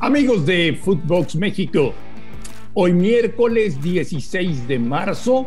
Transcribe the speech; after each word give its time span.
Amigos 0.00 0.44
de 0.44 0.78
Footbox 0.78 1.36
México, 1.36 1.94
hoy 2.74 2.92
miércoles 2.92 3.80
16 3.82 4.68
de 4.68 4.78
marzo, 4.78 5.46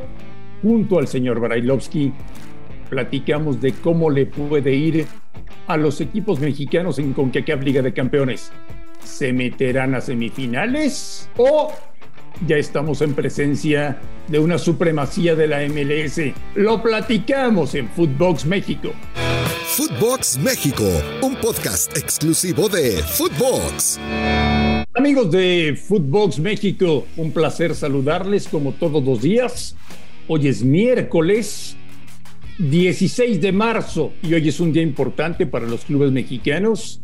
junto 0.63 0.97
al 0.97 1.07
señor 1.07 1.39
Brailovsky, 1.39 2.11
platicamos 2.89 3.61
de 3.61 3.73
cómo 3.73 4.09
le 4.09 4.25
puede 4.25 4.73
ir 4.73 5.05
a 5.67 5.77
los 5.77 6.01
equipos 6.01 6.39
mexicanos 6.39 6.97
en 6.97 7.13
CONCACAF 7.13 7.63
Liga 7.63 7.83
de 7.83 7.93
Campeones. 7.93 8.51
¿Se 9.03 9.31
meterán 9.31 9.93
a 9.93 10.01
semifinales 10.01 11.29
o 11.37 11.71
ya 12.47 12.57
estamos 12.57 13.01
en 13.03 13.13
presencia 13.13 13.99
de 14.29 14.39
una 14.39 14.57
supremacía 14.57 15.35
de 15.35 15.47
la 15.47 15.59
MLS? 15.67 16.33
Lo 16.55 16.81
platicamos 16.81 17.75
en 17.75 17.87
Footbox 17.87 18.47
México. 18.47 18.93
Footbox 19.79 20.37
México, 20.39 20.83
un 21.21 21.37
podcast 21.37 21.95
exclusivo 21.95 22.67
de 22.67 23.01
Footbox. 23.01 23.97
Amigos 24.93 25.31
de 25.31 25.79
Footbox 25.87 26.37
México, 26.39 27.07
un 27.15 27.31
placer 27.31 27.73
saludarles 27.73 28.49
como 28.49 28.73
todos 28.73 29.01
los 29.01 29.21
días. 29.21 29.77
Hoy 30.27 30.49
es 30.49 30.63
miércoles 30.63 31.77
16 32.57 33.39
de 33.39 33.53
marzo 33.53 34.11
y 34.21 34.33
hoy 34.33 34.49
es 34.49 34.59
un 34.59 34.73
día 34.73 34.83
importante 34.83 35.45
para 35.45 35.65
los 35.65 35.85
clubes 35.85 36.11
mexicanos 36.11 36.99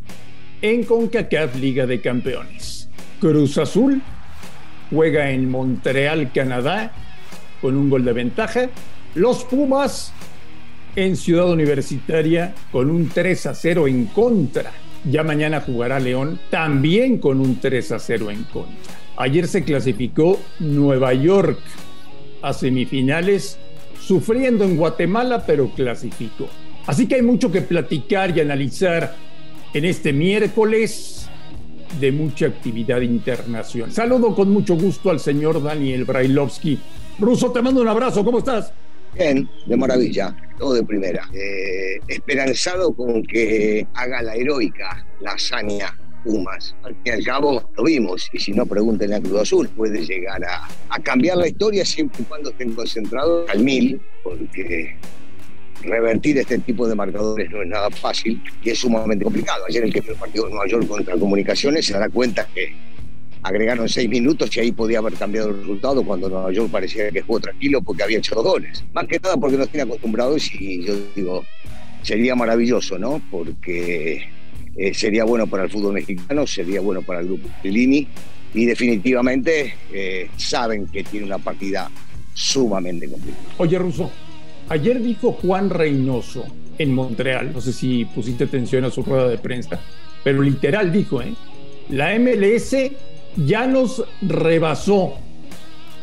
en 0.61 0.83
CONCACAF 0.83 1.55
Liga 1.55 1.85
de 1.85 2.01
Campeones. 2.01 2.89
Cruz 3.21 3.57
Azul 3.57 4.01
juega 4.89 5.31
en 5.31 5.49
Montreal, 5.49 6.33
Canadá, 6.33 6.91
con 7.61 7.77
un 7.77 7.89
gol 7.89 8.03
de 8.03 8.11
ventaja. 8.11 8.69
Los 9.13 9.45
Pumas 9.45 10.11
en 10.95 11.17
Ciudad 11.17 11.49
Universitaria 11.49 12.53
con 12.71 12.89
un 12.89 13.09
3 13.09 13.45
a 13.47 13.53
0 13.53 13.87
en 13.87 14.05
contra. 14.07 14.71
Ya 15.09 15.23
mañana 15.23 15.61
jugará 15.61 15.99
León 15.99 16.39
también 16.49 17.19
con 17.19 17.39
un 17.39 17.59
3 17.59 17.91
a 17.91 17.99
0 17.99 18.31
en 18.31 18.43
contra. 18.45 18.95
Ayer 19.17 19.47
se 19.47 19.63
clasificó 19.63 20.39
Nueva 20.59 21.13
York 21.13 21.59
a 22.41 22.53
semifinales, 22.53 23.57
sufriendo 23.99 24.63
en 24.63 24.77
Guatemala, 24.77 25.45
pero 25.45 25.69
clasificó. 25.69 26.47
Así 26.85 27.07
que 27.07 27.15
hay 27.15 27.21
mucho 27.21 27.51
que 27.51 27.61
platicar 27.61 28.35
y 28.35 28.41
analizar 28.41 29.15
en 29.73 29.85
este 29.85 30.13
miércoles 30.13 31.29
de 31.99 32.11
mucha 32.11 32.47
actividad 32.47 33.01
internacional. 33.01 33.91
Saludo 33.91 34.35
con 34.35 34.51
mucho 34.51 34.75
gusto 34.75 35.09
al 35.09 35.19
señor 35.19 35.61
Daniel 35.63 36.05
Brailovsky. 36.05 36.79
Ruso, 37.19 37.51
te 37.51 37.61
mando 37.61 37.81
un 37.81 37.87
abrazo, 37.87 38.23
¿cómo 38.23 38.39
estás? 38.39 38.73
Bien, 39.17 39.49
de 39.65 39.77
maravilla, 39.77 40.35
todo 40.57 40.73
de 40.73 40.83
primera. 40.83 41.27
Eh, 41.33 41.99
esperanzado 42.07 42.93
con 42.93 43.23
que 43.23 43.87
haga 43.93 44.21
la 44.21 44.35
heroica, 44.35 45.05
la 45.21 45.31
hazaña 45.31 45.97
Pumas. 46.25 46.75
Al 46.83 46.95
fin 47.03 47.13
al 47.13 47.23
cabo 47.23 47.69
lo 47.77 47.83
vimos, 47.83 48.29
y 48.33 48.39
si 48.39 48.51
no 48.51 48.65
pregúntenle 48.65 49.15
a 49.15 49.21
Cruz 49.21 49.41
Azul, 49.41 49.69
puede 49.69 50.03
llegar 50.03 50.43
a, 50.43 50.67
a 50.89 50.99
cambiar 50.99 51.37
la 51.37 51.47
historia 51.47 51.85
siempre 51.85 52.23
y 52.23 52.25
cuando 52.25 52.49
estén 52.49 52.73
concentrados 52.73 53.47
al 53.49 53.59
mil, 53.59 54.01
porque 54.23 54.97
revertir 55.83 56.39
este 56.39 56.57
tipo 56.59 56.87
de 56.87 56.95
marcadores 56.95 57.49
no 57.51 57.61
es 57.61 57.67
nada 57.67 57.91
fácil 57.91 58.41
y 58.63 58.69
es 58.71 58.79
sumamente 58.79 59.23
complicado. 59.23 59.65
Ayer 59.69 59.83
el 59.83 59.93
que 59.93 60.01
fue 60.01 60.13
el 60.13 60.19
partido 60.19 60.45
de 60.45 60.51
Nueva 60.51 60.67
York 60.67 60.87
contra 60.87 61.15
Comunicaciones 61.15 61.85
se 61.85 61.93
dará 61.93 62.09
cuenta 62.09 62.47
que 62.53 62.73
agregaron 63.45 63.87
seis 63.87 64.09
minutos 64.09 64.57
y 64.57 64.59
ahí 64.59 64.71
podía 64.71 64.97
haber 64.97 65.13
cambiado 65.13 65.49
el 65.49 65.59
resultado 65.59 66.03
cuando 66.03 66.27
Nueva 66.27 66.51
York 66.51 66.71
parecía 66.71 67.11
que 67.11 67.21
jugó 67.21 67.39
tranquilo 67.39 67.79
porque 67.79 68.01
había 68.01 68.17
hecho 68.17 68.41
goles. 68.41 68.83
Más 68.91 69.05
que 69.05 69.19
nada 69.19 69.37
porque 69.37 69.55
nos 69.55 69.69
tiene 69.69 69.83
acostumbrados 69.83 70.51
y 70.55 70.83
yo 70.83 70.95
digo, 71.15 71.45
sería 72.01 72.33
maravilloso, 72.33 72.97
¿no? 72.97 73.21
Porque 73.29 74.27
eh, 74.75 74.93
sería 74.95 75.25
bueno 75.25 75.45
para 75.45 75.65
el 75.65 75.69
fútbol 75.69 75.93
mexicano, 75.93 76.47
sería 76.47 76.81
bueno 76.81 77.03
para 77.03 77.19
el 77.19 77.27
grupo 77.27 77.47
Lini 77.63 78.07
y 78.55 78.65
definitivamente 78.65 79.75
eh, 79.93 80.27
saben 80.37 80.87
que 80.87 81.03
tiene 81.03 81.27
una 81.27 81.37
partida 81.37 81.91
sumamente 82.33 83.07
complicada. 83.07 83.45
Oye, 83.59 83.77
Russo, 83.77 84.09
ayer 84.69 84.99
dijo 85.03 85.33
Juan 85.33 85.69
Reynoso 85.69 86.47
en 86.79 86.95
Montreal, 86.95 87.53
no 87.53 87.61
sé 87.61 87.71
si 87.71 88.05
pusiste 88.05 88.45
atención 88.45 88.85
a 88.85 88.89
su 88.89 89.03
rueda 89.03 89.29
de 89.29 89.37
prensa, 89.37 89.79
pero 90.23 90.41
literal 90.41 90.91
dijo, 90.91 91.21
¿eh? 91.21 91.35
La 91.89 92.17
MLS 92.17 92.75
ya 93.37 93.67
nos 93.67 94.03
rebasó 94.21 95.15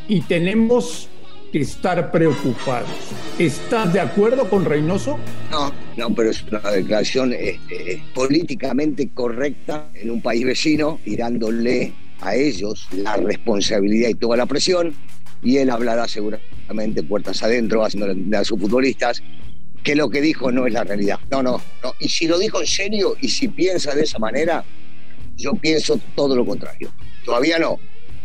y 0.09 0.21
tenemos 0.23 1.09
que 1.53 1.61
estar 1.61 2.11
preocupados. 2.11 2.89
¿Estás 3.39 3.93
de 3.93 4.01
acuerdo 4.01 4.49
con 4.49 4.65
Reynoso? 4.65 5.19
No, 5.51 5.73
no, 5.97 6.15
pero 6.15 6.31
es 6.31 6.43
una 6.45 6.71
declaración 6.71 7.33
este, 7.35 8.03
políticamente 8.15 9.11
correcta 9.11 9.91
en 9.95 10.11
un 10.11 10.23
país 10.23 10.45
vecino, 10.45 10.99
tirándole 11.05 11.93
a 12.21 12.35
ellos 12.35 12.89
la 12.93 13.17
responsabilidad 13.17 14.09
y 14.09 14.15
toda 14.15 14.37
la 14.37 14.47
presión, 14.47 14.95
y 15.43 15.59
él 15.59 15.71
hablará 15.71 16.09
seguramente 16.09 17.03
puertas 17.03 17.43
adentro, 17.43 17.85
haciendo 17.85 18.39
a 18.39 18.45
sus 18.45 18.59
futbolistas, 18.59 19.23
que 19.83 19.95
lo 19.97 20.09
que 20.09 20.21
dijo 20.21 20.51
no 20.53 20.67
es 20.67 20.73
la 20.73 20.85
realidad. 20.85 21.19
No, 21.31 21.43
no, 21.43 21.61
no. 21.83 21.93
Y 21.99 22.09
si 22.09 22.27
lo 22.27 22.39
dijo 22.39 22.61
en 22.61 22.67
serio 22.67 23.17
y 23.21 23.29
si 23.29 23.49
piensa 23.49 23.95
de 23.95 24.05
esa 24.05 24.19
manera, 24.19 24.65
yo 25.37 25.53
pienso 25.55 25.99
todo 26.15 26.37
lo 26.37 26.47
contrario. 26.47 26.93
Todavía 27.25 27.59
no. 27.59 27.79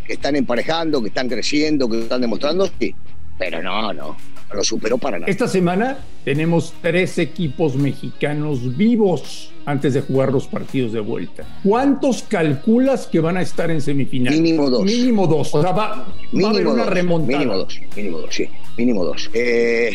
Que 0.06 0.13
están 0.13 0.35
emparejando, 0.35 1.02
que 1.02 1.09
están 1.09 1.28
creciendo, 1.28 1.90
que 1.90 2.00
están 2.02 2.22
demostrando, 2.22 2.69
sí. 2.80 2.96
Pero 3.38 3.62
no, 3.62 3.94
no. 3.94 4.18
No 4.50 4.56
lo 4.56 4.63
superó 4.63 4.97
para 4.97 5.19
nada. 5.19 5.30
Esta 5.30 5.46
semana 5.47 5.97
tenemos 6.24 6.74
tres 6.81 7.18
equipos 7.18 7.75
mexicanos 7.75 8.78
vivos 8.78 9.52
antes 9.66 9.94
de 9.94 10.00
jugar 10.02 10.31
los 10.31 10.47
partidos 10.47 10.94
de 10.94 11.02
vuelta. 11.02 11.59
¿Cuántos 11.63 12.24
calculas 12.24 13.08
que 13.08 13.19
van 13.19 13.35
a 13.35 13.41
estar 13.41 13.69
en 13.69 13.81
semifinal? 13.81 14.34
Mínimo 14.34 14.69
dos. 14.69 14.85
Mínimo 14.85 15.28
dos. 15.28 15.53
O 15.53 15.62
sea, 15.62 15.74
va, 15.74 16.08
va 16.34 16.47
a 16.47 16.50
haber 16.52 16.66
una 16.66 16.85
dos, 16.85 16.94
remontada. 16.94 17.40
Mínimo 17.40 17.58
dos, 17.58 17.79
mínimo 17.94 18.18
dos, 18.19 18.34
sí. 18.34 18.50
Mínimo 18.78 19.03
dos. 19.03 19.29
Eh, 19.34 19.91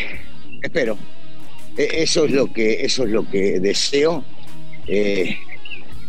espero. 0.60 0.98
Eh, 1.78 1.88
Eso 2.02 2.26
es 2.26 2.32
lo 2.32 2.52
que, 2.52 2.84
eso 2.84 3.04
es 3.04 3.10
lo 3.10 3.26
que 3.30 3.58
deseo. 3.58 4.22
Eh, 4.86 5.34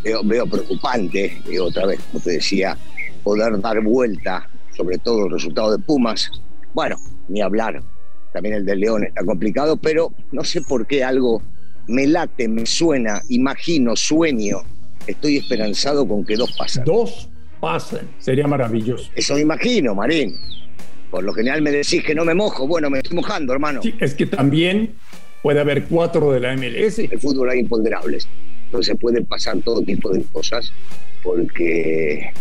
veo, 0.03 0.21
veo 0.23 0.45
preocupante, 0.45 1.41
y 1.49 1.57
otra 1.57 1.85
vez, 1.85 1.99
como 2.11 2.23
te 2.23 2.31
decía, 2.31 2.77
poder 3.23 3.59
dar 3.61 3.81
vuelta, 3.81 4.47
sobre 4.75 4.97
todo 4.97 5.25
el 5.25 5.31
resultado 5.31 5.71
de 5.71 5.83
Pumas. 5.83 6.29
Bueno, 6.73 6.97
ni 7.27 7.41
hablar, 7.41 7.81
también 8.33 8.55
el 8.55 8.65
de 8.65 8.75
León 8.75 9.03
está 9.03 9.23
complicado, 9.23 9.77
pero 9.77 10.11
no 10.31 10.43
sé 10.43 10.61
por 10.61 10.87
qué 10.87 11.03
algo 11.03 11.41
me 11.87 12.07
late, 12.07 12.47
me 12.47 12.65
suena, 12.65 13.21
imagino, 13.29 13.95
sueño. 13.95 14.57
Estoy 15.05 15.37
esperanzado 15.37 16.07
con 16.07 16.25
que 16.25 16.35
dos 16.35 16.53
pasan. 16.57 16.85
Dos 16.85 17.29
pasan. 17.59 18.09
Sería 18.19 18.47
maravilloso. 18.47 19.11
Eso 19.15 19.35
me 19.35 19.41
imagino, 19.41 19.93
Marín. 19.93 20.35
Por 21.11 21.23
lo 21.23 21.33
general 21.33 21.61
me 21.61 21.71
decís 21.71 22.03
que 22.03 22.15
no 22.15 22.25
me 22.25 22.33
mojo. 22.33 22.67
Bueno, 22.67 22.89
me 22.89 22.99
estoy 22.99 23.15
mojando, 23.15 23.53
hermano. 23.53 23.81
Sí, 23.83 23.93
es 23.99 24.15
que 24.15 24.25
también 24.25 24.95
puede 25.43 25.59
haber 25.59 25.85
cuatro 25.85 26.31
de 26.31 26.39
la 26.39 26.55
MLS. 26.55 26.99
el 26.99 27.19
fútbol 27.19 27.49
hay 27.51 27.59
imponderables. 27.59 28.27
Entonces 28.73 28.97
pueden 28.99 29.23
pasar 29.25 29.55
todo 29.59 29.83
tipo 29.83 30.09
de 30.09 30.23
cosas 30.23 30.73
porque 31.21 32.31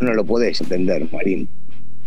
no 0.00 0.12
lo 0.12 0.22
podés 0.22 0.60
entender, 0.60 1.10
Marín. 1.10 1.48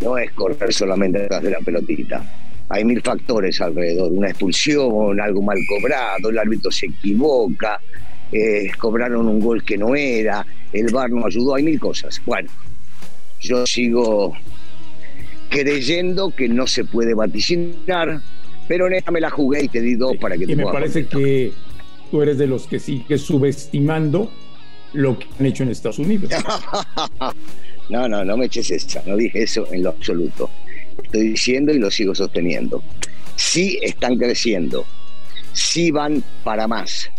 No 0.02 0.20
es 0.20 0.32
correr 0.34 0.72
solamente 0.72 1.18
detrás 1.18 1.42
de 1.42 1.50
la 1.50 1.58
pelotita. 1.58 2.32
Hay 2.70 2.86
mil 2.86 3.02
factores 3.02 3.60
alrededor. 3.60 4.12
Una 4.12 4.30
expulsión, 4.30 5.20
algo 5.20 5.42
mal 5.42 5.58
cobrado, 5.68 6.30
el 6.30 6.38
árbitro 6.38 6.70
se 6.70 6.86
equivoca, 6.86 7.82
eh, 8.32 8.70
cobraron 8.78 9.28
un 9.28 9.40
gol 9.40 9.64
que 9.64 9.80
no 9.80 9.96
era, 9.96 10.46
el 10.72 10.94
VAR 10.94 11.10
no 11.10 11.26
ayudó, 11.26 11.56
hay 11.56 11.64
mil 11.64 11.80
cosas. 11.80 12.22
Bueno, 12.28 12.52
yo 13.42 13.66
sigo 13.66 14.34
creyendo 15.50 16.30
que 16.36 16.48
no 16.48 16.68
se 16.68 16.86
puede 16.86 17.16
vaticinar, 17.16 18.22
pero 18.68 18.86
en 18.86 18.94
esta 18.94 19.10
me 19.10 19.20
la 19.20 19.32
jugué 19.32 19.64
y 19.64 19.70
te 19.70 19.82
di 19.82 19.96
dos 19.96 20.18
para 20.18 20.38
que 20.38 20.46
te 20.46 20.52
Y 20.52 20.56
me 20.56 20.62
puedas 20.62 20.82
parece 20.82 21.08
que 21.08 21.52
tú 22.10 22.22
eres 22.22 22.38
de 22.38 22.48
los 22.48 22.68
que 22.68 22.80
sigue 22.80 23.18
subestimando 23.18 24.32
lo 24.94 25.18
que 25.18 25.28
han 25.40 25.46
hecho 25.46 25.64
en 25.64 25.70
Estados 25.70 26.00
Unidos. 26.00 26.32
No, 27.90 28.08
no, 28.08 28.24
no 28.24 28.38
me 28.38 28.46
eches 28.46 28.70
esa, 28.70 29.02
no 29.08 29.18
dije 29.18 29.42
eso 29.42 29.66
en 29.74 29.82
lo 29.82 29.90
absoluto. 29.90 30.48
Estoy 31.02 31.30
diciendo 31.30 31.74
y 31.74 31.80
lo 31.80 31.90
sigo 31.90 32.14
sosteniendo. 32.14 32.84
Sí 33.36 33.80
están 33.82 34.16
creciendo, 34.16 34.86
sí 35.54 35.90
van 35.90 36.24
para 36.44 36.68
más, 36.68 37.10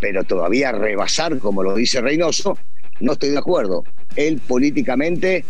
pero 0.00 0.22
todavía 0.22 0.70
rebasar, 0.70 1.38
como 1.38 1.64
lo 1.64 1.74
dice 1.74 2.00
Reynoso, 2.00 2.56
no 3.00 3.14
estoy 3.14 3.30
de 3.30 3.38
acuerdo. 3.38 3.82
Él 4.14 4.40
políticamente 4.46 5.44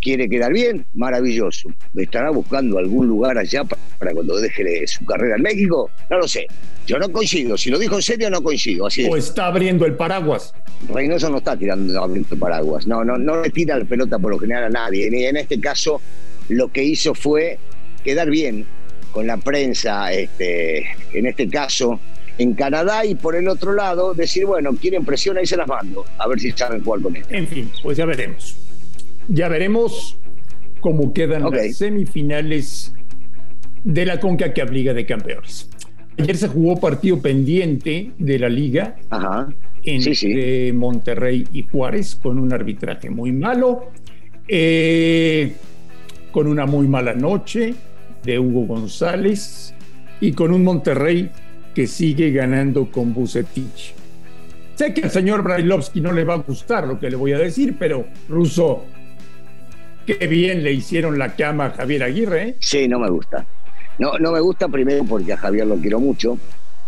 quiere 0.00 0.28
quedar 0.28 0.52
bien, 0.52 0.84
maravilloso. 0.94 1.68
¿Estará 1.96 2.30
buscando 2.30 2.78
algún 2.78 3.06
lugar 3.06 3.36
allá 3.38 3.64
pa- 3.64 3.76
para 3.98 4.12
cuando 4.12 4.38
deje 4.38 4.86
su 4.86 5.04
carrera 5.04 5.36
en 5.36 5.42
México? 5.42 5.90
No 6.10 6.18
lo 6.18 6.28
sé. 6.28 6.46
Yo 6.86 6.98
no 6.98 7.10
coincido. 7.10 7.56
Si 7.58 7.70
lo 7.70 7.78
dijo 7.78 7.96
en 7.96 8.02
serio, 8.02 8.30
no 8.30 8.42
coincido. 8.42 8.86
Así 8.86 9.02
es. 9.04 9.10
O 9.10 9.16
está 9.16 9.46
abriendo 9.46 9.84
el 9.86 9.94
paraguas. 9.94 10.54
Reynoso 10.88 11.28
no 11.30 11.38
está 11.38 11.56
tirando 11.56 12.00
abriendo 12.02 12.36
paraguas, 12.38 12.86
no, 12.86 13.04
no, 13.04 13.18
no 13.18 13.42
le 13.42 13.50
tira 13.50 13.76
la 13.76 13.84
pelota 13.84 14.18
por 14.18 14.30
lo 14.30 14.38
general 14.38 14.64
a 14.64 14.68
nadie. 14.68 15.08
Y 15.12 15.24
en 15.24 15.36
este 15.36 15.60
caso, 15.60 16.00
lo 16.48 16.68
que 16.70 16.84
hizo 16.84 17.14
fue 17.14 17.58
quedar 18.04 18.30
bien 18.30 18.64
con 19.10 19.26
la 19.26 19.36
prensa, 19.38 20.12
este, 20.12 20.86
en 21.12 21.26
este 21.26 21.48
caso, 21.48 21.98
en 22.38 22.54
Canadá 22.54 23.04
y 23.04 23.16
por 23.16 23.34
el 23.34 23.48
otro 23.48 23.72
lado 23.72 24.14
decir, 24.14 24.46
bueno, 24.46 24.72
quieren 24.80 25.04
presión, 25.04 25.36
ahí 25.38 25.46
se 25.46 25.56
las 25.56 25.66
mando, 25.66 26.04
a 26.18 26.28
ver 26.28 26.38
si 26.38 26.52
saben 26.52 26.84
jugar 26.84 27.02
con 27.02 27.16
él. 27.16 27.24
En 27.30 27.48
fin, 27.48 27.68
pues 27.82 27.96
ya 27.98 28.04
veremos. 28.06 28.56
Ya 29.28 29.48
veremos 29.48 30.18
cómo 30.80 31.12
quedan 31.12 31.42
las 31.50 31.76
semifinales 31.76 32.94
de 33.84 34.06
la 34.06 34.18
CONCACAF 34.18 34.70
Liga 34.70 34.94
de 34.94 35.04
Campeones. 35.04 35.68
Ayer 36.18 36.36
se 36.36 36.48
jugó 36.48 36.80
partido 36.80 37.20
pendiente 37.20 38.12
de 38.18 38.38
la 38.38 38.48
liga 38.48 38.96
entre 39.84 40.72
Monterrey 40.72 41.46
y 41.52 41.62
Juárez 41.62 42.14
con 42.16 42.38
un 42.38 42.54
arbitraje 42.54 43.10
muy 43.10 43.32
malo, 43.32 43.90
eh, 44.48 45.52
con 46.32 46.46
una 46.46 46.64
muy 46.64 46.88
mala 46.88 47.12
noche 47.12 47.74
de 48.24 48.38
Hugo 48.38 48.66
González 48.66 49.74
y 50.22 50.32
con 50.32 50.52
un 50.52 50.64
Monterrey 50.64 51.30
que 51.74 51.86
sigue 51.86 52.30
ganando 52.30 52.90
con 52.90 53.12
Bucetich. 53.12 53.94
Sé 54.74 54.94
que 54.94 55.02
al 55.02 55.10
señor 55.10 55.42
Brailovsky 55.42 56.00
no 56.00 56.12
le 56.12 56.24
va 56.24 56.34
a 56.34 56.38
gustar 56.38 56.86
lo 56.86 56.98
que 56.98 57.10
le 57.10 57.16
voy 57.16 57.32
a 57.32 57.38
decir, 57.38 57.76
pero 57.78 58.06
Russo, 58.28 58.86
qué 60.16 60.26
bien 60.26 60.62
le 60.62 60.72
hicieron 60.72 61.18
la 61.18 61.36
cama 61.36 61.66
a 61.66 61.70
Javier 61.70 62.02
Aguirre. 62.02 62.42
¿eh? 62.42 62.56
Sí, 62.60 62.88
no 62.88 62.98
me 62.98 63.10
gusta. 63.10 63.46
No, 63.98 64.18
no 64.18 64.32
me 64.32 64.40
gusta 64.40 64.68
primero 64.68 65.04
porque 65.04 65.34
a 65.34 65.36
Javier 65.36 65.66
lo 65.66 65.76
quiero 65.76 66.00
mucho. 66.00 66.38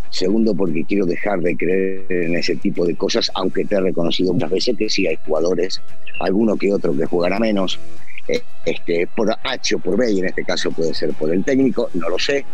Segundo, 0.08 0.54
porque 0.54 0.84
quiero 0.84 1.04
dejar 1.04 1.40
de 1.40 1.56
creer 1.56 2.06
en 2.10 2.36
ese 2.36 2.56
tipo 2.56 2.86
de 2.86 2.96
cosas, 2.96 3.30
aunque 3.34 3.64
te 3.64 3.76
he 3.76 3.80
reconocido 3.80 4.32
muchas 4.32 4.50
veces 4.50 4.76
que 4.76 4.88
sí 4.88 5.06
hay 5.06 5.16
jugadores, 5.24 5.80
alguno 6.18 6.56
que 6.56 6.72
otro 6.72 6.96
que 6.96 7.04
jugará 7.04 7.38
menos, 7.38 7.78
eh, 8.26 8.40
este, 8.64 9.06
por 9.14 9.30
H 9.30 9.76
o 9.76 9.78
por 9.78 9.96
B, 9.96 10.10
en 10.10 10.24
este 10.24 10.42
caso 10.42 10.72
puede 10.72 10.94
ser 10.94 11.12
por 11.12 11.32
el 11.32 11.44
técnico, 11.44 11.90
no 11.94 12.08
lo 12.08 12.18
sé, 12.18 12.44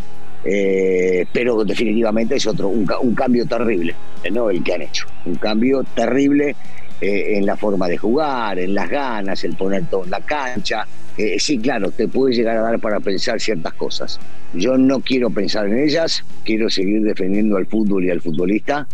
eh, 0.45 1.25
pero 1.33 1.65
definitivamente 1.65 2.37
es 2.37 2.47
otro, 2.47 2.69
un, 2.69 3.15
cambio 3.15 3.47
terrible, 3.47 3.95
¿no? 4.31 4.51
El 4.51 4.63
que 4.63 4.75
han 4.75 4.83
hecho. 4.83 5.07
Un 5.25 5.37
cambio 5.37 5.83
terrible 5.95 6.57
eh, 7.00 7.37
en 7.37 7.46
la 7.46 7.56
forma 7.56 7.88
de 7.88 7.96
jugar, 7.96 8.58
en 8.58 8.75
las 8.75 8.88
ganas, 8.88 9.44
el 9.44 9.56
poner 9.56 9.84
todo 9.87 10.04
en 10.04 10.10
la 10.10 10.20
cancha. 10.20 10.87
Eh, 11.16 11.37
sí, 11.38 11.58
claro, 11.58 11.90
te 11.90 12.08
puede 12.08 12.34
llegar 12.34 12.56
a 12.56 12.62
dar 12.62 12.81
para 12.81 13.00
pensar 13.00 13.40
ciertas 13.40 13.75
cosas. 13.75 14.20
Yo 14.54 14.76
no 14.76 15.00
quiero 15.00 15.31
pensar 15.31 15.66
en 15.66 15.78
ellas, 15.78 16.25
quiero 16.44 16.70
seguir 16.70 17.02
defendiendo 17.02 17.56
al 17.56 17.66
fútbol 17.66 18.04
y 18.04 18.10
al 18.10 18.20
futbolista. 18.20 18.87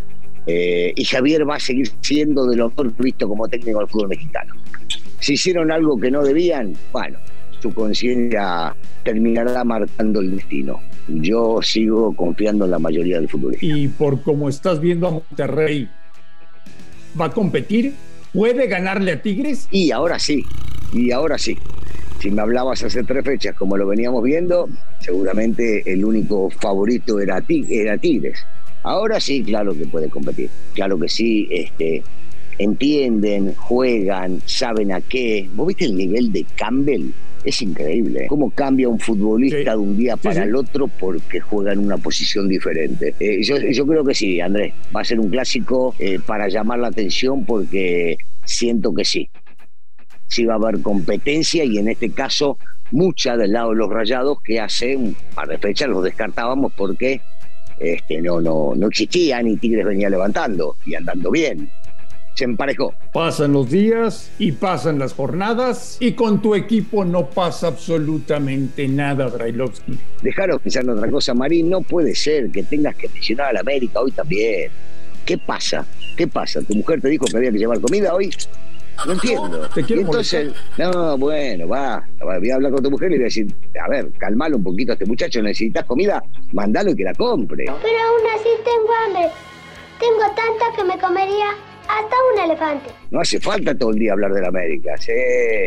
y 0.46 1.04
Javier 1.04 1.48
va 1.48 1.56
a 1.56 1.60
seguir 1.60 1.88
siendo 2.00 2.46
de 2.46 2.56
lo 2.56 2.68
mejor 2.68 2.92
visto 2.96 3.28
como 3.28 3.46
técnico 3.46 3.78
del 3.78 3.88
fútbol 3.88 4.08
mexicano. 4.08 4.54
Si 5.20 5.34
hicieron 5.34 5.70
algo 5.70 5.98
que 6.00 6.10
no 6.10 6.24
debían, 6.24 6.74
bueno, 6.92 7.18
su 7.62 7.72
conciencia 7.72 8.74
terminará 9.04 9.62
marcando 9.62 10.20
el 10.20 10.34
destino. 10.34 10.80
Yo 11.06 11.60
sigo 11.62 12.14
confiando 12.16 12.64
en 12.64 12.72
la 12.72 12.80
mayoría 12.80 13.18
del 13.20 13.28
futbolistas. 13.28 13.68
Y 13.68 13.86
por 13.86 14.20
como 14.22 14.48
estás 14.48 14.80
viendo 14.80 15.06
a 15.06 15.10
Monterrey, 15.12 15.88
¿va 17.20 17.26
a 17.26 17.30
competir? 17.30 17.94
¿Puede 18.32 18.66
ganarle 18.66 19.12
a 19.12 19.22
Tigres? 19.22 19.68
Y 19.70 19.90
ahora 19.90 20.18
sí, 20.18 20.44
y 20.92 21.10
ahora 21.10 21.38
sí. 21.38 21.56
Si 22.20 22.30
me 22.30 22.40
hablabas 22.42 22.82
hace 22.84 23.02
tres 23.02 23.24
fechas, 23.24 23.56
como 23.56 23.76
lo 23.76 23.86
veníamos 23.86 24.22
viendo, 24.22 24.68
seguramente 25.00 25.82
el 25.92 26.04
único 26.04 26.50
favorito 26.50 27.18
era, 27.18 27.40
Tigres. 27.40 28.38
Ahora 28.84 29.18
sí, 29.18 29.42
claro 29.42 29.76
que 29.76 29.86
puede 29.86 30.08
competir. 30.08 30.48
Claro 30.74 30.98
que 30.98 31.08
sí, 31.08 31.48
este, 31.50 32.02
entienden, 32.58 33.54
juegan, 33.54 34.40
saben 34.46 34.92
a 34.92 35.00
qué. 35.00 35.48
¿Vos 35.54 35.66
viste 35.66 35.84
el 35.84 35.96
nivel 35.96 36.32
de 36.32 36.46
Campbell? 36.56 37.10
Es 37.44 37.60
increíble 37.60 38.26
cómo 38.28 38.50
cambia 38.50 38.88
un 38.88 39.00
futbolista 39.00 39.72
de 39.72 39.76
un 39.76 39.96
día 39.96 40.16
para 40.16 40.44
el 40.44 40.54
otro 40.54 40.86
porque 40.86 41.40
juega 41.40 41.72
en 41.72 41.80
una 41.80 41.96
posición 41.96 42.48
diferente. 42.48 43.14
Eh, 43.18 43.42
yo, 43.42 43.86
creo 43.86 44.04
que 44.04 44.14
sí, 44.14 44.40
Andrés. 44.40 44.72
Va 44.94 45.00
a 45.00 45.04
ser 45.04 45.18
un 45.18 45.28
clásico 45.28 45.94
eh, 45.98 46.20
para 46.24 46.48
llamar 46.48 46.78
la 46.78 46.88
atención 46.88 47.44
porque 47.44 48.16
siento 48.44 48.94
que 48.94 49.04
sí. 49.04 49.28
Sí 50.28 50.44
va 50.44 50.54
a 50.54 50.56
haber 50.56 50.80
competencia 50.82 51.64
y 51.64 51.78
en 51.78 51.88
este 51.88 52.10
caso 52.10 52.58
mucha 52.92 53.36
del 53.36 53.52
lado 53.52 53.70
de 53.70 53.76
los 53.76 53.90
rayados 53.90 54.38
que 54.42 54.60
hace 54.60 54.96
un 54.96 55.16
par 55.34 55.48
de 55.48 55.58
fechas 55.58 55.88
los 55.88 56.04
descartábamos 56.04 56.72
porque 56.76 57.20
este, 57.78 58.20
no, 58.22 58.40
no, 58.40 58.74
no 58.76 58.86
existían 58.86 59.48
y 59.48 59.56
Tigres 59.56 59.84
venía 59.84 60.08
levantando 60.08 60.76
y 60.86 60.94
andando 60.94 61.30
bien 61.30 61.68
se 62.34 62.44
emparejó. 62.44 62.94
Pasan 63.12 63.52
los 63.52 63.70
días 63.70 64.30
y 64.38 64.52
pasan 64.52 64.98
las 64.98 65.12
jornadas 65.12 65.98
y 66.00 66.12
con 66.12 66.40
tu 66.40 66.54
equipo 66.54 67.04
no 67.04 67.28
pasa 67.28 67.68
absolutamente 67.68 68.88
nada, 68.88 69.28
Brailovsky. 69.28 69.98
Dejaros 70.22 70.60
pensar 70.62 70.84
en 70.84 70.90
otra 70.90 71.10
cosa, 71.10 71.34
Marín. 71.34 71.68
No 71.68 71.82
puede 71.82 72.14
ser 72.14 72.50
que 72.50 72.62
tengas 72.62 72.96
que 72.96 73.08
mencionar 73.08 73.48
a 73.48 73.52
la 73.54 73.60
América 73.60 74.00
hoy 74.00 74.12
también. 74.12 74.70
¿Qué 75.24 75.38
pasa? 75.38 75.86
¿Qué 76.16 76.26
pasa? 76.26 76.60
¿Tu 76.62 76.74
mujer 76.74 77.00
te 77.00 77.08
dijo 77.08 77.26
que 77.26 77.36
había 77.36 77.52
que 77.52 77.58
llevar 77.58 77.80
comida 77.80 78.14
hoy? 78.14 78.30
No 79.06 79.12
entiendo. 79.12 79.68
Te 79.74 79.82
quiero 79.84 80.02
Entonces, 80.02 80.52
no, 80.78 81.16
bueno, 81.16 81.66
va, 81.68 82.06
Voy 82.20 82.50
a 82.50 82.54
hablar 82.54 82.72
con 82.72 82.82
tu 82.82 82.90
mujer 82.90 83.08
y 83.08 83.12
le 83.12 83.18
voy 83.18 83.24
a 83.24 83.26
decir, 83.26 83.54
a 83.82 83.88
ver, 83.88 84.12
calmalo 84.18 84.56
un 84.56 84.64
poquito 84.64 84.92
a 84.92 84.94
este 84.94 85.06
muchacho, 85.06 85.42
necesitas 85.42 85.84
comida, 85.86 86.22
mandalo 86.52 86.90
y 86.90 86.96
que 86.96 87.04
la 87.04 87.14
compre. 87.14 87.64
Pero 87.64 87.74
aún 87.74 88.26
así 88.34 88.48
tengo 88.64 88.92
hambre. 89.06 89.32
Tengo 89.98 90.34
tanta 90.34 90.76
que 90.76 90.84
me 90.84 90.98
comería 90.98 91.54
hasta 91.92 92.16
un 92.32 92.50
elefante. 92.50 92.90
No 93.10 93.20
hace 93.20 93.38
falta 93.38 93.74
todo 93.76 93.90
el 93.90 93.98
día 93.98 94.12
hablar 94.12 94.32
de 94.32 94.40
la 94.40 94.48
América. 94.48 94.96
Sí. 94.96 95.12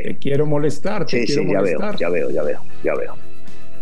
Te 0.03 0.17
quiero 0.19 0.45
molestar. 0.45 1.05
sí, 1.07 1.25
sí, 1.27 1.45
ya 1.47 1.61
veo, 1.61 1.79
ya 1.97 2.09
veo, 2.09 2.29
ya 2.31 2.43
veo, 2.43 2.61
ya 2.83 2.95
veo. 2.95 3.15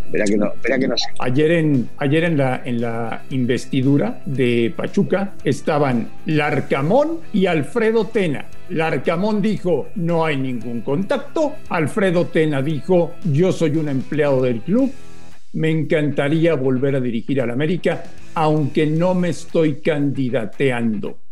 Espera 0.06 0.26
que 0.26 0.38
no, 0.38 0.54
espera 0.54 0.80
que 0.80 0.88
no 0.88 0.98
sé. 0.98 1.06
Ayer 1.20 1.52
en, 1.52 1.90
ayer 1.98 2.24
en 2.26 2.38
la, 2.38 2.62
en 2.64 2.82
la 2.82 3.24
investidura 3.32 4.22
de 4.26 4.72
Pachuca 4.76 5.34
estaban 5.44 6.10
Larcamón 6.28 7.22
y 7.34 7.48
Alfredo 7.48 8.06
Tena. 8.08 8.46
Larcamón 8.70 9.42
dijo, 9.42 9.88
no 9.96 10.24
hay 10.24 10.38
ningún 10.38 10.82
contacto. 10.82 11.56
Alfredo 11.70 12.28
Tena 12.28 12.62
dijo, 12.62 13.14
yo 13.24 13.52
soy 13.52 13.78
un 13.78 13.90
empleado 13.90 14.44
del 14.44 14.62
club. 14.62 14.92
Me 15.54 15.72
encantaría 15.72 16.56
volver 16.56 16.96
a 16.96 17.00
dirigir 17.00 17.42
al 17.42 17.50
América, 17.50 18.04
aunque 18.36 18.86
no 18.86 19.16
me 19.16 19.30
estoy 19.30 19.82
candidateando. 19.82 21.23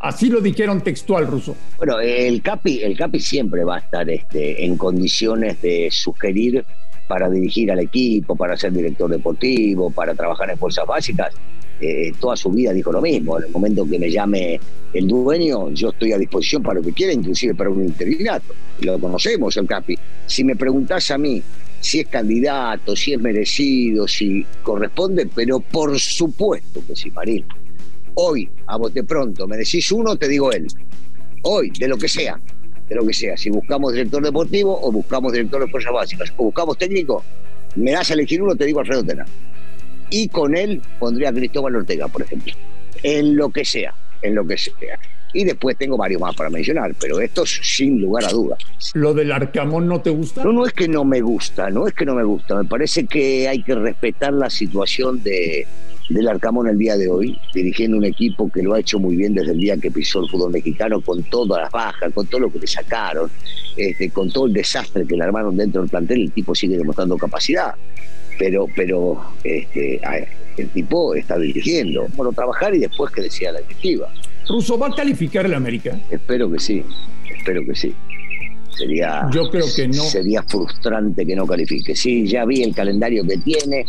Así 0.00 0.28
lo 0.28 0.40
dijeron 0.40 0.80
textual, 0.80 1.26
Ruso. 1.26 1.56
Bueno, 1.76 1.98
el 1.98 2.40
Capi, 2.40 2.82
el 2.82 2.96
Capi 2.96 3.18
siempre 3.18 3.64
va 3.64 3.76
a 3.76 3.78
estar 3.80 4.08
este, 4.08 4.64
en 4.64 4.76
condiciones 4.76 5.60
de 5.60 5.88
sugerir 5.90 6.64
para 7.08 7.28
dirigir 7.28 7.72
al 7.72 7.80
equipo, 7.80 8.36
para 8.36 8.56
ser 8.56 8.72
director 8.72 9.10
deportivo, 9.10 9.90
para 9.90 10.14
trabajar 10.14 10.50
en 10.50 10.58
fuerzas 10.58 10.86
básicas. 10.86 11.34
Eh, 11.80 12.12
toda 12.20 12.36
su 12.36 12.50
vida 12.50 12.72
dijo 12.72 12.92
lo 12.92 13.00
mismo. 13.00 13.38
En 13.38 13.46
el 13.46 13.50
momento 13.50 13.88
que 13.88 13.98
me 13.98 14.08
llame 14.08 14.60
el 14.92 15.08
dueño, 15.08 15.70
yo 15.70 15.88
estoy 15.88 16.12
a 16.12 16.18
disposición 16.18 16.62
para 16.62 16.78
lo 16.78 16.82
que 16.82 16.92
quiera, 16.92 17.12
inclusive 17.12 17.56
para 17.56 17.70
un 17.70 17.84
interinato. 17.84 18.54
Lo 18.82 19.00
conocemos, 19.00 19.56
el 19.56 19.66
Capi. 19.66 19.98
Si 20.26 20.44
me 20.44 20.54
preguntás 20.54 21.10
a 21.10 21.18
mí 21.18 21.42
si 21.80 22.00
es 22.00 22.06
candidato, 22.06 22.94
si 22.94 23.14
es 23.14 23.20
merecido, 23.20 24.06
si 24.06 24.46
corresponde, 24.62 25.28
pero 25.34 25.58
por 25.58 25.98
supuesto 25.98 26.82
que 26.86 26.94
sí, 26.94 27.10
Marín 27.10 27.44
hoy, 28.20 28.50
a 28.66 28.76
bote 28.76 29.04
pronto, 29.04 29.46
me 29.46 29.56
decís 29.56 29.90
uno, 29.92 30.16
te 30.16 30.26
digo 30.26 30.50
él. 30.50 30.66
Hoy, 31.42 31.70
de 31.78 31.86
lo 31.86 31.96
que 31.96 32.08
sea, 32.08 32.38
de 32.88 32.94
lo 32.94 33.06
que 33.06 33.14
sea. 33.14 33.36
Si 33.36 33.48
buscamos 33.48 33.92
director 33.92 34.22
deportivo 34.22 34.78
o 34.82 34.90
buscamos 34.90 35.32
director 35.32 35.64
de 35.64 35.70
fuerzas 35.70 35.92
básicas 35.92 36.34
o 36.36 36.44
buscamos 36.44 36.76
técnico, 36.76 37.22
me 37.76 37.92
das 37.92 38.10
a 38.10 38.14
elegir 38.14 38.42
uno, 38.42 38.56
te 38.56 38.64
digo 38.64 38.80
Alfredo 38.80 39.04
Tena. 39.04 39.24
Y 40.10 40.28
con 40.28 40.56
él 40.56 40.82
pondría 40.98 41.28
a 41.28 41.32
Cristóbal 41.32 41.76
Ortega, 41.76 42.08
por 42.08 42.22
ejemplo. 42.22 42.52
En 43.04 43.36
lo 43.36 43.50
que 43.50 43.64
sea, 43.64 43.94
en 44.22 44.34
lo 44.34 44.44
que 44.44 44.58
sea. 44.58 44.98
Y 45.32 45.44
después 45.44 45.76
tengo 45.76 45.96
varios 45.96 46.20
más 46.20 46.34
para 46.34 46.50
mencionar, 46.50 46.94
pero 46.98 47.20
estos 47.20 47.60
sin 47.62 48.00
lugar 48.00 48.24
a 48.24 48.30
dudas. 48.30 48.58
¿Lo 48.94 49.14
del 49.14 49.30
Arcamón 49.30 49.86
no 49.86 50.00
te 50.00 50.10
gusta? 50.10 50.42
No, 50.42 50.52
no 50.52 50.66
es 50.66 50.72
que 50.72 50.88
no 50.88 51.04
me 51.04 51.20
gusta, 51.20 51.70
no 51.70 51.86
es 51.86 51.94
que 51.94 52.04
no 52.04 52.16
me 52.16 52.24
gusta. 52.24 52.56
Me 52.56 52.64
parece 52.64 53.06
que 53.06 53.46
hay 53.46 53.62
que 53.62 53.76
respetar 53.76 54.32
la 54.32 54.50
situación 54.50 55.22
de, 55.22 55.68
del 56.08 56.28
Arcamón 56.28 56.68
el 56.68 56.78
día 56.78 56.96
de 56.96 57.08
hoy, 57.08 57.38
dirigiendo 57.54 57.96
un 57.96 58.04
equipo 58.04 58.50
que 58.50 58.62
lo 58.62 58.74
ha 58.74 58.80
hecho 58.80 58.98
muy 58.98 59.16
bien 59.16 59.34
desde 59.34 59.52
el 59.52 59.60
día 59.60 59.76
que 59.76 59.90
pisó 59.90 60.22
el 60.22 60.30
fútbol 60.30 60.52
mexicano, 60.52 61.00
con 61.00 61.22
todas 61.24 61.62
las 61.62 61.70
bajas, 61.70 62.12
con 62.12 62.26
todo 62.26 62.42
lo 62.42 62.52
que 62.52 62.58
le 62.60 62.66
sacaron, 62.66 63.30
este, 63.76 64.10
con 64.10 64.30
todo 64.30 64.46
el 64.46 64.52
desastre 64.52 65.06
que 65.06 65.16
le 65.16 65.24
armaron 65.24 65.56
dentro 65.56 65.82
del 65.82 65.90
plantel, 65.90 66.22
el 66.22 66.32
tipo 66.32 66.54
sigue 66.54 66.76
demostrando 66.76 67.16
capacidad. 67.16 67.74
Pero, 68.38 68.66
pero 68.74 69.20
este, 69.42 70.00
el 70.56 70.68
tipo 70.70 71.14
está 71.14 71.38
dirigiendo. 71.38 72.06
Bueno, 72.14 72.32
trabajar 72.32 72.74
y 72.74 72.78
después 72.78 73.12
que 73.12 73.22
decía 73.22 73.52
la 73.52 73.60
directiva. 73.60 74.08
¿Russo 74.48 74.78
va 74.78 74.88
a 74.88 74.94
calificar 74.94 75.44
el 75.44 75.54
América? 75.54 75.98
Espero 76.10 76.50
que 76.50 76.58
sí, 76.58 76.82
espero 77.36 77.64
que 77.66 77.74
sí. 77.74 77.94
Sería, 78.78 79.28
Yo 79.32 79.50
creo 79.50 79.66
que 79.74 79.88
no. 79.88 80.04
Sería 80.04 80.42
frustrante 80.44 81.26
que 81.26 81.34
no 81.34 81.46
califique. 81.46 81.96
Sí, 81.96 82.26
ya 82.26 82.44
vi 82.44 82.62
el 82.62 82.74
calendario 82.74 83.24
que 83.26 83.36
tiene, 83.38 83.84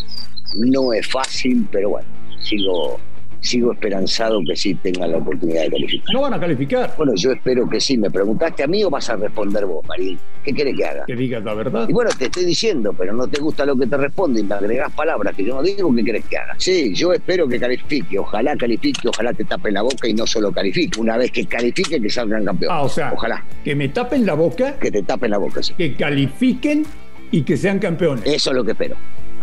no 0.55 0.93
es 0.93 1.07
fácil, 1.07 1.67
pero 1.71 1.89
bueno, 1.91 2.07
sigo, 2.41 2.99
sigo 3.41 3.71
esperanzado 3.73 4.41
que 4.45 4.55
sí 4.55 4.75
tengan 4.75 5.11
la 5.11 5.17
oportunidad 5.17 5.63
de 5.63 5.69
calificar. 5.69 6.13
No 6.13 6.21
van 6.21 6.33
a 6.33 6.39
calificar. 6.39 6.93
Bueno, 6.97 7.13
yo 7.15 7.31
espero 7.31 7.67
que 7.69 7.79
sí. 7.79 7.97
¿Me 7.97 8.09
preguntaste 8.09 8.63
a 8.63 8.67
mí 8.67 8.83
o 8.83 8.89
vas 8.89 9.09
a 9.09 9.15
responder 9.15 9.65
vos, 9.65 9.85
Marín? 9.87 10.19
¿Qué 10.43 10.53
querés 10.53 10.75
que 10.77 10.85
haga? 10.85 11.05
Que 11.05 11.15
digas 11.15 11.43
la 11.43 11.53
verdad. 11.53 11.87
Y 11.87 11.93
bueno, 11.93 12.11
te 12.17 12.25
estoy 12.25 12.45
diciendo, 12.45 12.93
pero 12.97 13.13
no 13.13 13.27
te 13.27 13.39
gusta 13.39 13.65
lo 13.65 13.75
que 13.75 13.87
te 13.87 13.97
responde 13.97 14.41
y 14.41 14.43
me 14.43 14.55
agregás 14.55 14.91
palabras 14.93 15.35
que 15.35 15.43
yo 15.43 15.55
no 15.55 15.63
digo, 15.63 15.93
¿qué 15.95 16.03
querés 16.03 16.25
que 16.25 16.37
haga? 16.37 16.55
Sí, 16.57 16.93
yo 16.93 17.13
espero 17.13 17.47
que 17.47 17.59
califique. 17.59 18.19
Ojalá 18.19 18.55
califique, 18.55 19.07
ojalá 19.07 19.33
te 19.33 19.45
tapen 19.45 19.73
la 19.73 19.81
boca 19.81 20.07
y 20.07 20.13
no 20.13 20.25
solo 20.27 20.51
califique. 20.51 20.99
Una 20.99 21.17
vez 21.17 21.31
que 21.31 21.45
califique, 21.45 22.01
que 22.01 22.09
salgan 22.09 22.45
campeón. 22.45 22.71
Ah, 22.73 22.83
o 22.83 22.89
sea, 22.89 23.13
ojalá. 23.13 23.43
Que 23.63 23.75
me 23.75 23.89
tapen 23.89 24.25
la 24.25 24.33
boca. 24.33 24.77
Que 24.79 24.91
te 24.91 25.03
tapen 25.03 25.31
la 25.31 25.37
boca, 25.37 25.61
sí. 25.63 25.73
Que 25.73 25.95
califiquen 25.95 26.85
y 27.31 27.43
que 27.43 27.57
sean 27.57 27.79
campeones. 27.79 28.25
Eso 28.25 28.51
es 28.51 28.55
lo 28.55 28.63
que 28.63 28.71
espero. 28.71 28.95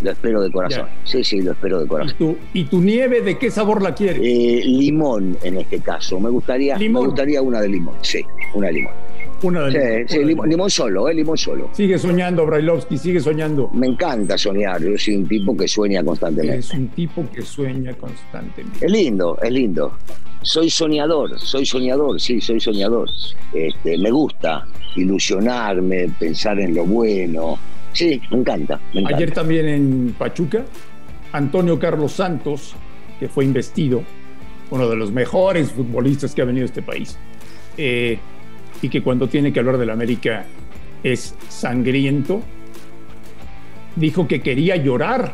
Lo 0.02 0.10
espero 0.10 0.42
de 0.42 0.50
corazón. 0.50 0.86
Sí, 1.04 1.24
sí, 1.24 1.40
lo 1.40 1.52
espero 1.52 1.80
de 1.80 1.86
corazón. 1.86 2.14
¿Y 2.14 2.24
tu, 2.24 2.36
¿Y 2.54 2.64
tu, 2.64 2.80
nieve 2.80 3.22
de 3.22 3.38
qué 3.38 3.50
sabor 3.50 3.82
la 3.82 3.94
quieres? 3.94 4.20
Eh, 4.22 4.62
limón 4.64 5.36
en 5.42 5.58
este 5.58 5.80
caso. 5.80 6.20
Me 6.20 6.30
gustaría, 6.30 6.76
¿Limón? 6.76 7.02
me 7.02 7.08
gustaría 7.08 7.42
una 7.42 7.60
de 7.60 7.68
limón. 7.68 7.94
Sí, 8.02 8.24
una 8.54 8.68
de 8.68 8.72
limón. 8.74 8.92
Una 9.42 9.62
de 9.62 9.70
sí, 9.70 9.78
limón. 9.78 10.08
Sí, 10.08 10.24
limón, 10.24 10.48
limón, 10.48 10.70
solo, 10.70 11.08
¿eh? 11.08 11.14
Limón 11.14 11.38
solo. 11.38 11.70
Sigue 11.72 11.98
soñando, 11.98 12.46
Brailovsky, 12.46 12.98
sigue 12.98 13.20
soñando. 13.20 13.70
Me 13.72 13.86
encanta 13.86 14.36
soñar. 14.36 14.82
Yo 14.82 14.96
soy 14.98 15.16
un 15.16 15.28
tipo 15.28 15.56
que 15.56 15.68
sueña 15.68 16.04
constantemente. 16.04 16.58
Es 16.58 16.72
un 16.72 16.88
tipo 16.88 17.24
que 17.32 17.42
sueña 17.42 17.94
constantemente. 17.94 18.84
Es 18.84 18.92
lindo, 18.92 19.38
es 19.42 19.50
lindo. 19.50 19.92
Soy 20.42 20.70
soñador, 20.70 21.38
soy 21.40 21.66
soñador, 21.66 22.20
sí, 22.20 22.40
soy 22.40 22.60
soñador. 22.60 23.10
Este, 23.52 23.98
me 23.98 24.10
gusta 24.10 24.66
ilusionarme, 24.94 26.08
pensar 26.18 26.60
en 26.60 26.74
lo 26.74 26.84
bueno, 26.84 27.58
Sí, 27.96 28.20
me 28.30 28.38
encanta, 28.38 28.80
me 28.92 29.00
encanta. 29.00 29.16
Ayer 29.16 29.30
también 29.32 29.68
en 29.68 30.14
Pachuca, 30.18 30.64
Antonio 31.32 31.78
Carlos 31.78 32.12
Santos, 32.12 32.74
que 33.18 33.28
fue 33.28 33.44
investido, 33.44 34.02
uno 34.70 34.88
de 34.88 34.96
los 34.96 35.12
mejores 35.12 35.72
futbolistas 35.72 36.34
que 36.34 36.42
ha 36.42 36.44
venido 36.44 36.64
a 36.64 36.66
este 36.66 36.82
país, 36.82 37.18
eh, 37.76 38.18
y 38.82 38.88
que 38.88 39.02
cuando 39.02 39.28
tiene 39.28 39.52
que 39.52 39.60
hablar 39.60 39.78
del 39.78 39.90
América 39.90 40.44
es 41.02 41.34
sangriento, 41.48 42.42
dijo 43.96 44.28
que 44.28 44.40
quería 44.40 44.76
llorar 44.76 45.32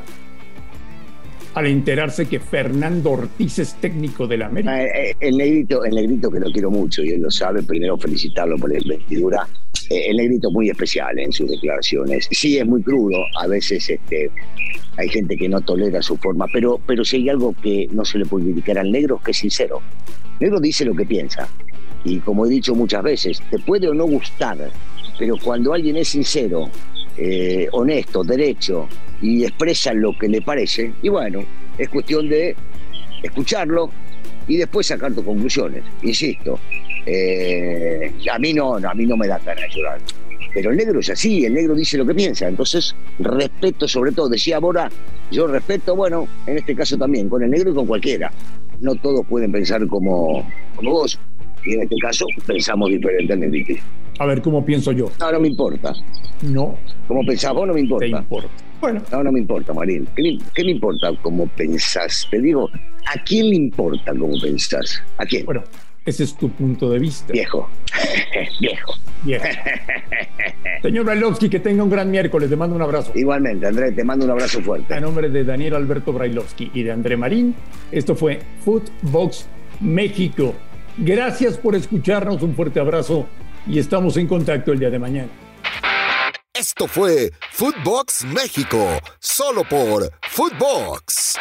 al 1.55 1.67
enterarse 1.67 2.27
que 2.27 2.41
Fernando 2.41 3.11
Ortiz 3.11 3.59
es 3.59 3.75
técnico 3.75 4.27
del 4.27 4.43
América. 4.43 4.83
El 5.21 5.37
negrito, 5.37 5.85
el 5.85 5.95
negrito 5.95 6.31
que 6.31 6.41
lo 6.41 6.51
quiero 6.51 6.71
mucho 6.71 7.03
y 7.03 7.11
él 7.11 7.23
lo 7.23 7.31
sabe, 7.31 7.63
primero 7.63 7.99
felicitarlo 7.99 8.57
por 8.57 8.71
la 8.73 8.79
investidura. 8.79 9.47
El 10.11 10.17
negrito 10.17 10.51
muy 10.51 10.71
especial 10.71 11.19
en 11.19 11.33
sus 11.33 11.51
declaraciones. 11.51 12.29
Sí, 12.31 12.59
es 12.59 12.67
muy 12.67 12.83
crudo, 12.83 13.19
a 13.41 13.47
veces 13.47 13.89
este, 13.89 14.31
hay 14.97 15.09
gente 15.09 15.37
que 15.37 15.49
no 15.49 15.61
tolera 15.61 16.03
su 16.03 16.17
forma, 16.17 16.47
pero, 16.53 16.81
pero 16.87 17.05
si 17.05 17.17
hay 17.17 17.29
algo 17.29 17.55
que 17.63 17.89
no 17.93 18.05
se 18.05 18.19
le 18.19 18.27
puede 18.27 18.47
criticar 18.47 18.79
al 18.79 18.91
negro 18.91 19.17
es 19.17 19.25
que 19.25 19.31
es 19.31 19.39
sincero. 19.39 19.81
El 20.39 20.47
negro 20.47 20.61
dice 20.61 20.85
lo 20.85 20.95
que 20.95 21.07
piensa. 21.07 21.49
Y 22.05 22.19
como 22.19 22.47
he 22.47 22.49
dicho 22.49 22.75
muchas 22.75 23.03
veces, 23.03 23.43
te 23.51 23.59
puede 23.59 23.89
o 23.89 23.95
no 23.95 24.05
gustar, 24.05 24.59
pero 25.19 25.37
cuando 25.43 25.73
alguien 25.73 25.97
es 25.97 26.09
sincero, 26.09 26.69
eh, 27.17 27.69
honesto, 27.73 28.25
derecho 28.25 28.89
y 29.21 29.45
expresa 29.45 29.93
lo 29.95 30.17
que 30.19 30.29
le 30.29 30.43
parece, 30.43 30.93
y 31.03 31.09
bueno, 31.09 31.45
es 31.79 31.89
cuestión 31.89 32.29
de 32.29 32.57
escucharlo 33.23 33.91
y 34.49 34.57
después 34.57 34.87
sacar 34.87 35.13
tus 35.13 35.25
conclusiones. 35.25 35.83
Insisto, 36.03 36.59
eh, 37.07 38.13
a 38.33 38.39
mí 38.39 38.53
no, 38.53 38.77
a 38.77 38.95
mí 38.95 39.07
no 39.07 39.17
me 39.17 39.27
da 39.27 39.39
de 39.39 39.69
llorar. 39.75 39.99
Pero 40.55 40.71
el 40.71 40.77
negro 40.77 41.01
es 41.01 41.09
así, 41.09 41.45
el 41.45 41.55
negro 41.55 41.75
dice 41.75 41.97
lo 41.97 42.07
que 42.07 42.15
piensa. 42.15 42.47
Entonces, 42.47 42.95
respeto 43.19 43.89
sobre 43.89 44.13
todo. 44.13 44.29
Decía 44.29 44.59
Bora, 44.59 44.91
yo 45.31 45.47
respeto, 45.47 45.97
bueno, 45.97 46.29
en 46.47 46.59
este 46.59 46.75
caso 46.75 46.99
también, 46.99 47.29
con 47.29 47.43
el 47.43 47.51
negro 47.51 47.71
y 47.71 47.75
con 47.75 47.87
cualquiera. 47.87 48.31
No 48.81 48.95
todos 48.97 49.25
pueden 49.27 49.51
pensar 49.51 49.87
como, 49.87 50.47
como 50.77 50.91
vos. 50.91 51.19
Y 51.65 51.75
en 51.75 51.83
este 51.83 51.97
caso 52.03 52.27
pensamos 52.47 52.91
diferentemente. 52.91 53.81
A 54.19 54.27
ver, 54.27 54.43
¿cómo 54.43 54.65
pienso 54.65 54.93
yo? 54.93 55.11
No, 55.19 55.33
no 55.33 55.41
me 55.41 55.49
importa. 55.49 55.95
No. 56.43 56.77
Como 57.09 57.25
pensás 57.25 57.55
vos, 57.55 57.67
no 57.67 57.73
me 57.73 57.81
importa. 57.81 58.07
Te 58.07 58.11
importa. 58.11 58.49
Bueno. 58.81 59.03
No, 59.11 59.23
no 59.23 59.33
me 59.33 59.39
importa, 59.39 59.73
Marín. 59.73 60.07
¿Qué, 60.17 60.39
¿Qué, 60.55 60.65
me 60.65 60.73
importa 60.73 61.11
cómo 61.23 61.47
pensás? 61.47 62.27
Te 62.31 62.41
digo, 62.41 62.69
¿a 63.07 63.23
quién 63.25 63.51
le 63.51 63.57
importa 63.57 64.13
cómo 64.13 64.39
pensás? 64.41 65.03
¿A 65.19 65.25
quién? 65.25 65.45
Bueno, 65.45 65.63
ese 66.05 66.25
es 66.25 66.37
tu 66.37 66.51
punto 66.51 66.91
de 66.91 66.99
vista. 66.99 67.33
Viejo. 67.33 67.69
Viejo. 68.61 68.95
Viejo. 69.23 69.45
Señor 70.83 71.05
Brailovsky, 71.05 71.49
que 71.49 71.61
tenga 71.61 71.85
un 71.85 71.91
gran 71.91 72.11
miércoles. 72.11 72.51
Te 72.51 72.57
mando 72.57 72.75
un 72.75 72.83
abrazo. 72.83 73.13
Igualmente, 73.15 73.67
André, 73.67 73.93
te 73.93 74.03
mando 74.03 74.25
un 74.25 74.33
abrazo 74.33 74.61
fuerte. 74.63 74.95
A 74.95 75.01
nombre 75.01 75.29
de 75.29 75.45
Daniel 75.45 75.75
Alberto 75.75 76.13
Brailovsky 76.13 76.73
y 76.75 76.83
de 76.83 76.91
André 76.91 77.17
Marín, 77.17 77.55
esto 77.93 78.17
fue 78.17 78.41
Footbox 78.65 79.47
México. 79.81 80.55
Gracias 80.97 81.57
por 81.57 81.75
escucharnos, 81.77 82.43
un 82.43 82.55
fuerte 82.55 82.81
abrazo 82.81 83.27
y 83.67 83.79
estamos 83.79 84.17
en 84.17 84.27
contacto 84.27 84.73
el 84.73 84.81
día 84.81 84.91
de 84.91 84.99
mañana. 84.99 85.29
Esto 86.53 86.87
fue 86.87 87.33
Footbox 87.53 88.25
México, 88.25 88.87
solo 89.21 89.63
por 89.65 90.11
Footbox. 90.29 91.39